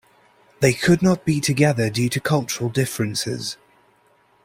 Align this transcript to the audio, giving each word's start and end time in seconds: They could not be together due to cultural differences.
They 0.61 0.73
could 0.73 1.03
not 1.03 1.25
be 1.25 1.39
together 1.39 1.91
due 1.91 2.09
to 2.09 2.19
cultural 2.19 2.71
differences. 2.71 3.57